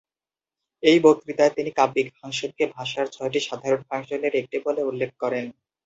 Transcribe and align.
এই 0.83 0.97
বক্তৃতায় 1.03 1.53
তিনি 1.57 1.69
কাব্যিক 1.71 2.07
ফাংশন 2.17 2.51
কে 2.57 2.65
ভাষার 2.75 3.07
ছয়টি 3.07 3.39
সাধারণ 3.39 3.81
ফাংশন 3.89 4.21
এর 4.23 4.33
একটি 4.41 4.57
বলে 4.65 4.81
উল্লেখ 4.83 5.11
করেন। 5.23 5.45